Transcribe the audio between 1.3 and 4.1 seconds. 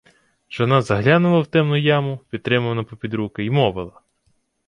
в темну яму, підтримувана попід руки, й мовила: